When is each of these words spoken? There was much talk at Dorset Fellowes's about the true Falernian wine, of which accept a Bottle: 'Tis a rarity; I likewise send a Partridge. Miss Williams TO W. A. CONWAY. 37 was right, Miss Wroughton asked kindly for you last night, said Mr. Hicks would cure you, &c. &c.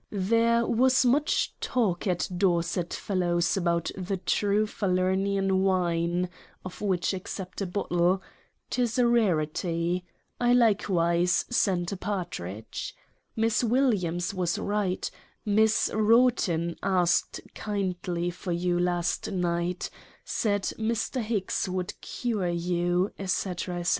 There 0.09 0.65
was 0.65 1.05
much 1.05 1.53
talk 1.61 2.07
at 2.07 2.27
Dorset 2.35 2.91
Fellowes's 2.91 3.55
about 3.55 3.91
the 3.95 4.17
true 4.17 4.65
Falernian 4.65 5.61
wine, 5.61 6.27
of 6.65 6.81
which 6.81 7.13
accept 7.13 7.61
a 7.61 7.67
Bottle: 7.67 8.19
'Tis 8.71 8.97
a 8.97 9.05
rarity; 9.05 10.03
I 10.39 10.53
likewise 10.53 11.45
send 11.51 11.91
a 11.93 11.97
Partridge. 11.97 12.95
Miss 13.35 13.63
Williams 13.63 14.29
TO 14.29 14.37
W. 14.37 14.41
A. 14.41 14.41
CONWAY. 14.41 14.41
37 14.41 14.41
was 14.41 14.57
right, 14.59 15.11
Miss 15.45 15.91
Wroughton 15.93 16.75
asked 16.81 17.39
kindly 17.53 18.31
for 18.31 18.51
you 18.51 18.79
last 18.79 19.29
night, 19.29 19.91
said 20.25 20.63
Mr. 20.79 21.21
Hicks 21.21 21.69
would 21.69 21.93
cure 22.01 22.49
you, 22.49 23.11
&c. 23.23 23.49
&c. 23.55 23.83